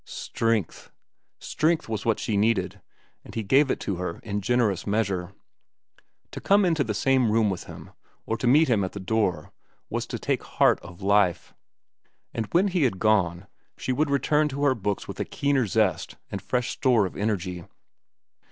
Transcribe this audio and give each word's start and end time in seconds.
Strength! 0.03 0.89
Strength 1.37 1.87
was 1.87 2.05
what 2.07 2.17
she 2.17 2.35
needed, 2.35 2.81
and 3.23 3.35
he 3.35 3.43
gave 3.43 3.69
it 3.69 3.79
to 3.81 3.97
her 3.97 4.17
in 4.23 4.41
generous 4.41 4.87
measure. 4.87 5.31
To 6.31 6.41
come 6.41 6.65
into 6.65 6.83
the 6.83 6.95
same 6.95 7.29
room 7.31 7.51
with 7.51 7.65
him, 7.65 7.91
or 8.25 8.35
to 8.37 8.47
meet 8.47 8.67
him 8.67 8.83
at 8.83 8.93
the 8.93 8.99
door, 8.99 9.51
was 9.91 10.07
to 10.07 10.17
take 10.17 10.41
heart 10.41 10.79
of 10.79 11.03
life. 11.03 11.53
And 12.33 12.47
when 12.47 12.69
he 12.69 12.81
had 12.81 12.97
gone, 12.97 13.45
she 13.77 13.91
would 13.93 14.09
return 14.09 14.47
to 14.47 14.63
her 14.63 14.73
books 14.73 15.07
with 15.07 15.19
a 15.19 15.23
keener 15.23 15.67
zest 15.67 16.15
and 16.31 16.41
fresh 16.41 16.71
store 16.71 17.05
of 17.05 17.15
energy. 17.15 17.65